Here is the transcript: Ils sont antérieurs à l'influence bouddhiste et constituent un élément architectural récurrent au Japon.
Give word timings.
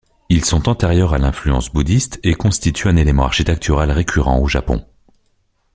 Ils 0.29 0.43
sont 0.43 0.67
antérieurs 0.67 1.13
à 1.13 1.19
l'influence 1.19 1.69
bouddhiste 1.71 2.19
et 2.23 2.33
constituent 2.33 2.87
un 2.87 2.95
élément 2.95 3.25
architectural 3.25 3.91
récurrent 3.91 4.39
au 4.39 4.47
Japon. 4.47 4.83